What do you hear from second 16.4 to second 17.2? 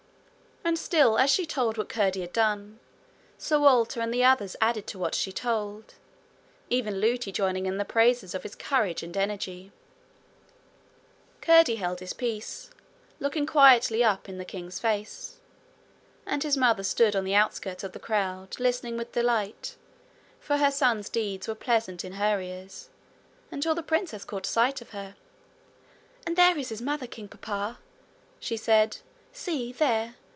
his mother stood